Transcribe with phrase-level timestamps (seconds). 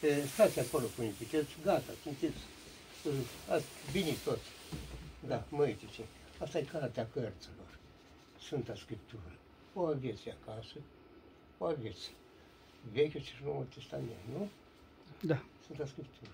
[0.00, 2.38] E, Stați acolo, până ziceți, gata, sunteți
[3.04, 3.12] uh,
[3.48, 4.48] ați bine toți.
[5.26, 6.04] Da, mă ce.
[6.38, 7.78] Asta e cartea cărților,
[8.42, 9.32] Sfânta Scriptură.
[9.74, 10.76] O aveți acasă,
[11.58, 12.10] o aveți.
[12.92, 14.48] Vechiul și Noul Testament, nu?
[15.20, 15.42] Da.
[15.62, 16.30] Sfânta Scriptură.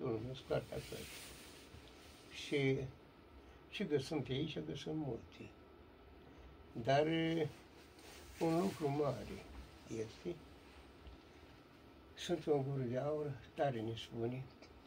[0.00, 1.30] Eu o numesc cartea cărții.
[2.46, 2.76] Și
[3.70, 5.50] ce găsim pe aici, găsim multe.
[6.72, 7.48] Dar e,
[8.38, 9.44] un lucru mare
[9.86, 10.36] este
[12.22, 14.44] sunt un gură de aur, tare ne spune,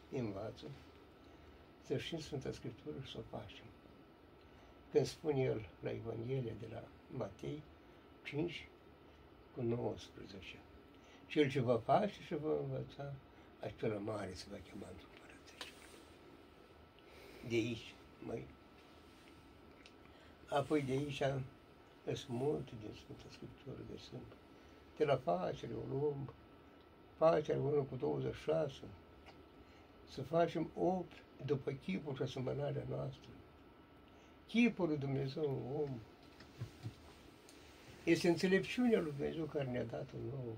[0.08, 0.66] ne învață,
[1.82, 3.64] să știm Sfânta Scriptură și să o facem.
[4.92, 7.62] Când spune el la Evanghelia de la Matei
[8.24, 8.68] 5
[9.54, 10.56] cu 19.
[11.26, 13.12] Cel ce va face și va învăța,
[13.60, 15.72] acela mare se va chema într-o împărăție.
[17.48, 17.94] De aici,
[18.26, 18.46] mai.
[20.48, 21.22] Apoi de aici
[22.04, 24.32] sunt multe din Sfânta Scriptură de Sfânt.
[24.96, 26.32] De la facere o luăm,
[27.16, 28.72] facere 1 cu 26,
[30.08, 31.12] să facem 8
[31.46, 33.28] după chipul și asemănarea noastră.
[34.48, 35.90] Chipul lui Dumnezeu în om
[38.04, 40.54] este înțelepciunea lui Dumnezeu care ne-a dat-o nouă.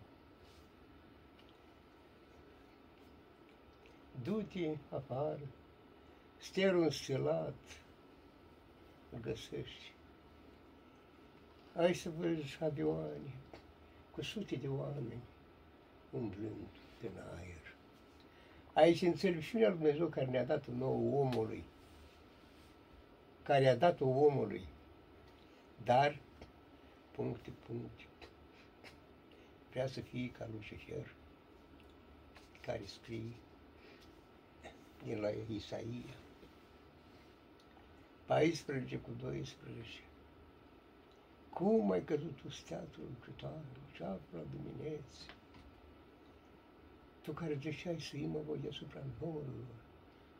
[4.22, 5.40] Du-te afară,
[6.38, 7.54] sterul înstelat,
[9.12, 9.92] îl găsești.
[11.76, 13.34] Ai să vezi avioane
[14.10, 15.22] cu sute de oameni
[16.10, 16.68] umblând
[17.02, 17.74] în aer.
[18.72, 21.64] Aici înțelepciunea lui Dumnezeu care ne-a dat nou omului,
[23.42, 24.64] care a dat-o omului,
[25.84, 26.18] dar,
[27.10, 28.04] puncte, puncte,
[29.70, 31.14] vrea să fie ca Lucifer,
[32.60, 33.32] care scrie
[35.04, 36.14] din la Isaia,
[38.26, 40.00] 14 cu 12.
[41.50, 43.64] Cum ai căzut tu steatul lucrătoare,
[43.96, 45.37] ceafă la dimineți?
[47.28, 49.78] Tu care ziceai să mă voi deasupra norilor,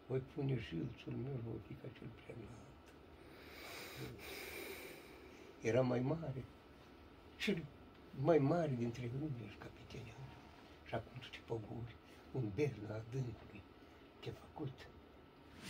[0.06, 2.84] voi pune jilțul meu, voi fi ca cel prea înalt.
[5.60, 6.44] Era mai mare,
[7.36, 7.64] cel
[8.20, 10.14] mai mare dintre îngeri capiteni.
[10.86, 11.94] Și acum tu te pogori,
[12.32, 13.62] un bernă adâncului,
[14.20, 14.76] te-a făcut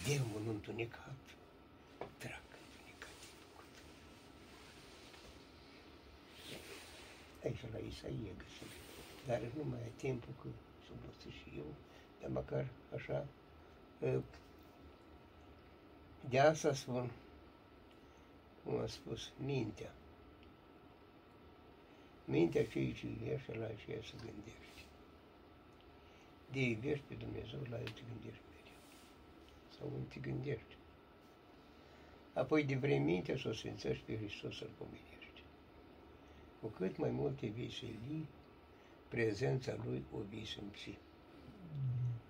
[0.06, 1.24] demon întunecat,
[2.22, 3.74] drac întunecat te făcut.
[7.44, 8.70] Aici la Isaia găsim,
[9.26, 10.48] dar nu mai ai timpul că
[11.22, 11.74] să și eu,
[12.20, 13.26] dar măcar așa,
[16.28, 17.10] de asta spun,
[18.64, 19.92] cum am spus, mintea.
[22.24, 24.84] Mintea ceea ce iubește, la aceea să gândești.
[26.52, 28.80] De iubești pe Dumnezeu, la el te gândești mereu.
[29.78, 30.76] Sau nu te gândești.
[32.32, 35.42] Apoi de vrei mintea să o sfințești pe Hristos să-L pomenești.
[36.60, 38.26] Cu cât mai mult te vei seli,
[39.08, 40.98] prezența Lui o vei simți.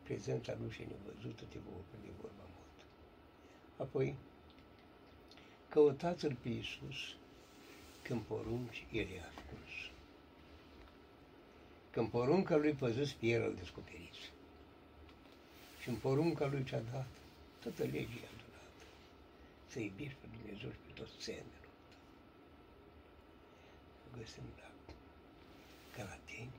[0.03, 2.87] Prezența Lui și nevăzută te va opri de vorba mult.
[3.77, 4.16] Apoi,
[5.69, 7.17] Căutați-L pe Iisus
[8.03, 9.72] când porunci, El e ascuns.
[11.91, 14.33] Când porunca Lui păziți pe El îl descoperiți.
[15.81, 17.06] Și în porunca Lui ce-a dat,
[17.62, 18.72] toată legea i-a dat.
[19.67, 21.71] Să iubești pe Dumnezeu și pe toți semenul tău.
[24.19, 24.71] Găsim la
[25.97, 26.50] Galateni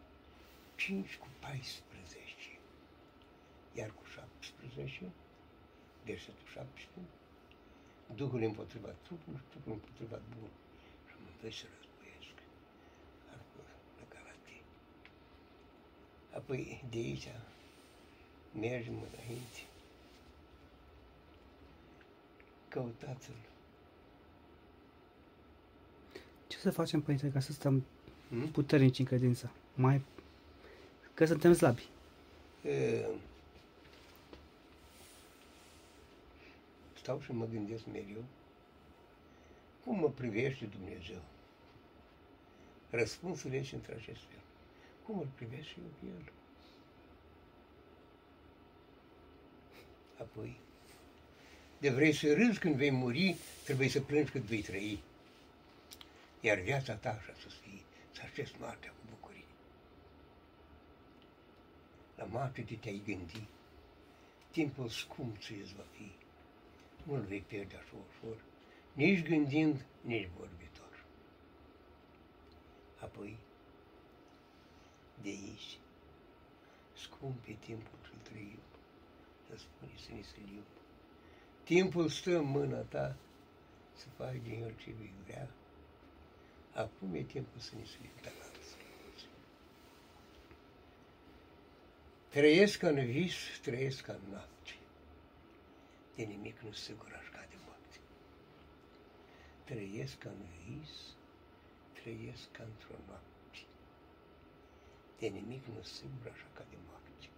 [0.79, 2.23] 5 cu 14,
[3.79, 5.03] iar cu 17,
[6.05, 6.87] versetul 17,
[8.15, 10.49] Duhul împotriva trupului, trupul împotriva bun.
[11.07, 12.35] Și amândoi se războiesc.
[13.29, 14.61] La Galatii.
[16.39, 17.27] Apoi de aici
[18.59, 19.61] mergem înainte.
[22.67, 23.39] Căutați-l.
[26.47, 27.83] Ce să facem, Părinte, ca să stăm
[28.29, 28.47] Hmm?
[28.51, 29.51] puternici în credință?
[29.75, 30.01] Mai...
[31.19, 31.87] Că suntem slabi.
[32.63, 33.05] E,
[36.97, 38.23] stau și mă gândesc mereu
[39.83, 41.21] cum mă privește Dumnezeu.
[42.89, 44.39] Răspunsul este între acest fel.
[45.05, 46.31] Cum îl privesc și eu pe El?
[50.21, 50.59] Apoi,
[51.79, 55.03] de vrei să râzi când vei muri, trebuie să plângi cât vei trăi.
[56.39, 59.43] Iar viața ta așa să fie, să aștepți moartea cu bucurie.
[62.19, 63.47] La moarte de te-ai gândi,
[64.51, 66.11] timpul scump ce îți va fi.
[67.03, 68.37] Nu-l vei pierde așa ușor,
[68.93, 71.05] nici gândind, nici vorbitor.
[73.01, 73.37] Apoi,
[75.21, 75.77] de aici,
[76.93, 78.59] scumpe timpul ce-l trăim,
[79.47, 80.63] să spune să ne sălim.
[81.63, 83.15] Timpul stă în mâna ta
[83.95, 85.49] să faci din el ce vei vrea.
[86.73, 88.59] Acum e timpul să ne sălim de la alții.
[92.29, 94.73] Trăiesc în vis, trăiesc în noapte.
[96.15, 97.99] De nimic nu sigur aș ca de moarte.
[99.63, 100.89] Trăiesc în vis,
[101.93, 103.59] trăiesc într-o noapte.
[105.19, 107.29] De nimic nu sigur așa ca de moarte.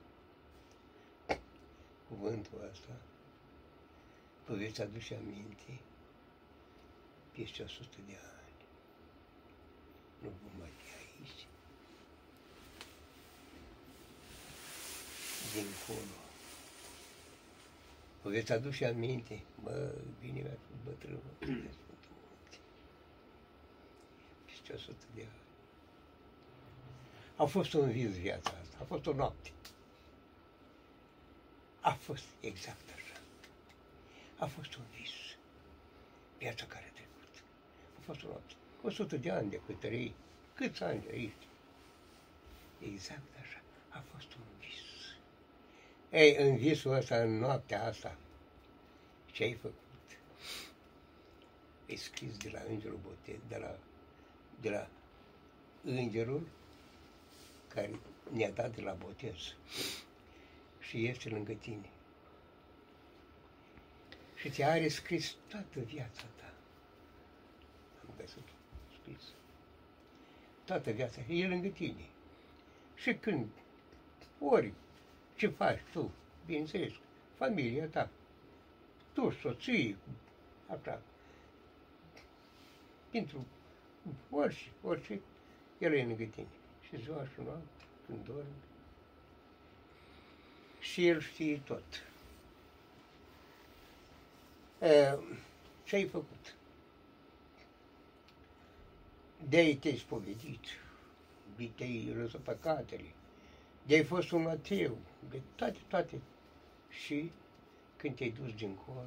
[2.07, 2.95] Cuvântul ăsta
[4.45, 5.79] vă veți aduce aminte
[7.31, 8.53] peste 100 de ani.
[10.21, 11.47] Nu vom mai fi aici.
[15.53, 16.15] Dincolo.
[18.21, 22.57] Vă veți aduce aminte, mă, bine mi-a fost bătrânul de Sfântul Munte.
[24.45, 25.39] Peste 100 de ani.
[27.36, 29.51] A fost un vis viața asta, a fost o noapte.
[31.81, 33.21] A fost exact așa.
[34.38, 35.09] A fost un vis.
[36.38, 37.44] Viața care a trecut.
[37.97, 38.54] A fost o noapte.
[38.81, 40.13] 100 de ani de cătărei.
[40.54, 41.47] Câți ani de aici?
[42.80, 43.62] Exact așa.
[43.89, 44.50] A fost un vis.
[46.11, 48.17] Ei, în visul ăsta, în noaptea asta,
[49.31, 49.75] ce ai făcut?
[51.85, 53.77] E scris de la Îngerul Botez, de la,
[54.61, 54.89] de la
[55.83, 56.47] Îngerul
[57.67, 57.99] care
[58.31, 59.55] ne-a dat de la botez
[60.79, 61.89] și este lângă tine.
[64.35, 66.53] Și ți are scris toată viața ta.
[68.01, 68.47] Am găsit
[69.01, 69.23] scris.
[70.65, 71.21] Toată viața.
[71.29, 72.05] E lângă tine.
[72.95, 73.47] Și când,
[74.39, 74.73] ori,
[75.41, 76.11] ce faci tu,
[76.45, 76.91] bineînțeles,
[77.35, 78.09] familia ta,
[79.13, 79.97] tu, soții,
[80.67, 81.01] așa,
[83.11, 83.45] pentru
[84.29, 85.21] orice, orice,
[85.77, 86.47] el e lângă tine.
[86.81, 88.61] Și ziua și noapte, când dormi.
[90.79, 92.03] Și el știe tot.
[94.79, 95.17] E,
[95.83, 96.55] ce ai făcut?
[99.49, 100.65] De-ai te-ai spovedit,
[101.75, 103.13] te-ai răzut păcatele,
[103.83, 104.98] de-ai fost un ateu,
[105.30, 106.22] de toate, toate.
[106.89, 107.31] Și
[107.98, 109.04] când te-ai dus dincolo,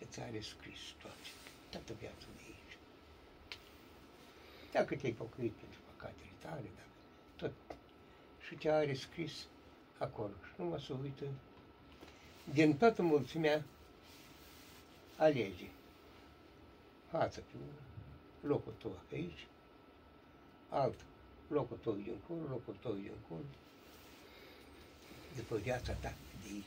[0.00, 1.28] îți are scris toate,
[1.70, 2.78] toată viața de aici.
[4.72, 6.88] Dacă te-ai păcăit pentru păcatele tale, dacă
[7.36, 7.52] tot.
[8.46, 9.32] Și te are scris
[9.98, 10.32] acolo.
[10.44, 11.24] Și nu mă să uită.
[12.52, 13.64] Din toată mulțimea
[15.16, 15.66] alege.
[17.10, 17.56] Față pe
[18.46, 19.46] locul tău aici,
[20.68, 21.04] alt
[21.52, 23.44] locul tău dincolo, locul tău dincolo,
[25.36, 26.64] după viața ta de aici.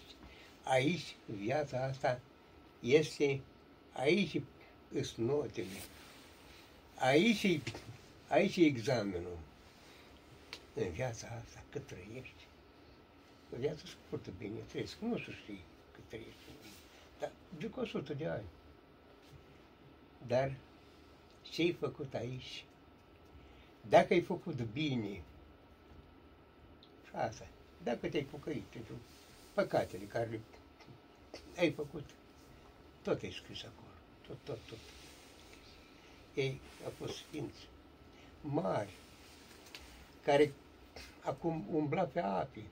[0.64, 2.22] Aici, viața asta
[2.80, 3.42] este,
[3.94, 4.42] aici
[5.02, 5.80] sunt notele,
[6.96, 7.60] aici,
[8.28, 9.38] aici e examenul
[10.74, 12.48] în viața asta, cât trăiești.
[13.54, 16.40] O viață scurtă, bine, trăiesc, nu să știi cât trăiești.
[17.20, 18.46] Dar duc 100 de ani.
[20.28, 20.56] Dar
[21.42, 22.66] ce ai făcut aici?
[23.90, 25.22] Dacă ai făcut bine,
[27.08, 27.48] și asta,
[27.84, 28.94] dacă te-ai pocăit pentru
[29.54, 30.42] păcatele care
[31.58, 32.10] ai făcut,
[33.02, 33.94] tot ai scris acolo,
[34.28, 34.78] tot, tot, tot.
[36.34, 37.68] Ei au fost sfinți
[38.42, 38.94] mari,
[40.24, 40.54] care
[41.22, 42.64] acum umbla pe ape.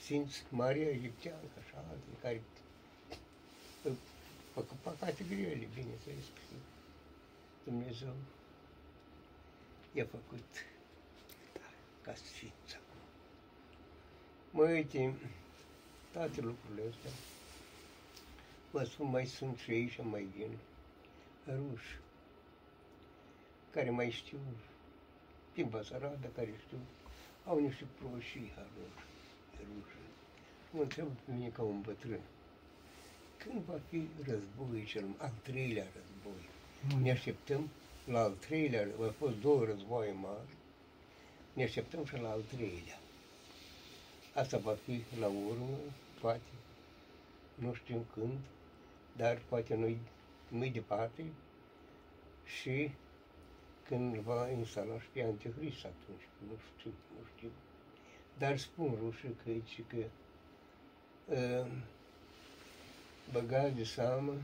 [0.00, 2.42] Sfinți Maria Egipteană, așa, alții care
[4.52, 6.24] făcut păcate grele, bineînțeles,
[7.64, 8.14] Dumnezeu
[9.96, 10.44] i-a făcut
[12.02, 13.00] ca sfinți acum.
[14.50, 15.14] Mă uite,
[16.12, 17.10] toate lucrurile astea,
[18.70, 20.50] vă spun, mai sunt și aici, mai vin,
[21.46, 21.98] ruși,
[23.70, 24.38] care mai știu
[25.54, 26.78] din Basarabia, care știu,
[27.44, 29.04] au niște proșii a lor,
[29.58, 29.96] ruși.
[30.70, 32.20] Mă întreb pe mine ca un bătrân,
[33.36, 36.48] când va fi războiul cel al treilea război?
[36.88, 37.02] Mm.
[37.02, 37.70] Ne așteptăm
[38.06, 40.56] la al treilea, au fost două războaie mari,
[41.52, 42.98] ne așteptăm și la al treilea.
[44.34, 45.78] Asta va fi la urmă,
[46.20, 46.50] poate,
[47.54, 48.38] nu știm când,
[49.16, 49.98] dar poate nu-i,
[50.48, 51.24] nu departe
[52.44, 52.90] și
[53.88, 57.50] când va instala și pe Antichrist atunci, nu știu, nu știu.
[58.38, 59.96] Dar spun rușii că aici că
[61.26, 61.72] uh,
[63.32, 64.34] băgați de seamă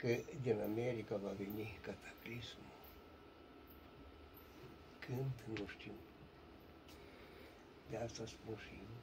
[0.00, 2.72] că din America va veni cataclismul.
[4.98, 5.92] Când, nu știu.
[7.90, 8.94] De asta spun și eu.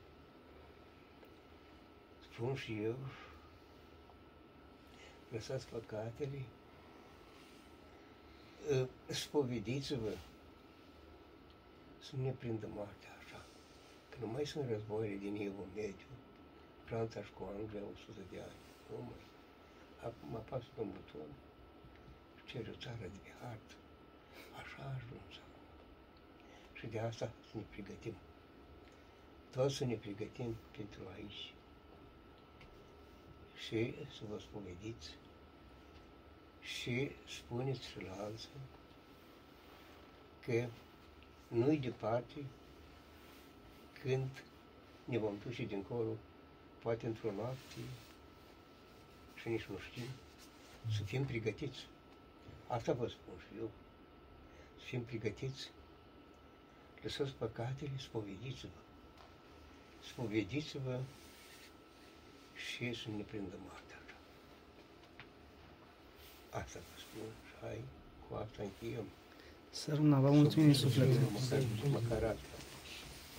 [2.31, 2.95] Spun și eu,
[5.31, 6.41] lăsați păcatele,
[8.71, 10.13] ă, spovediți-vă
[11.99, 13.45] să nu ne prindă moartea așa.
[14.09, 16.07] Că nu mai sunt războiile din Evul Mediu,
[16.83, 18.59] Franța și cu Anglia 100 de ani.
[18.89, 19.26] Nu mai.
[20.05, 21.29] Acum apasă pe un buton
[22.37, 23.75] și cere o țară de hartă.
[24.59, 25.65] Așa a ajuns acum.
[26.73, 28.15] Și Și de asta să ne pregătim.
[29.51, 31.53] Toți să ne pregătim pentru aici.
[33.65, 35.09] Și să vă spovediți
[36.61, 38.49] și spuneți și la alții
[40.45, 40.67] că
[41.47, 42.45] nu-i departe
[44.01, 44.43] când
[45.05, 46.11] ne vom duce dincolo,
[46.81, 47.79] poate într-o noapte
[49.39, 50.07] și nici nu știm,
[50.97, 51.87] să fim pregătiți.
[52.67, 53.69] Asta vă spun și eu.
[54.79, 55.69] Să fim pregătiți.
[57.01, 58.81] Lăsați păcatele, spovediți-vă.
[60.09, 60.99] Spovediți-vă
[62.53, 63.99] și să ne prindă moartea.
[66.49, 67.83] Asta vă spun și hai,
[68.27, 69.05] cu asta încheiem.
[69.69, 71.07] Să rămână, vă mulțumim din suflet.
[71.31, 72.56] Măcar, măcar asta.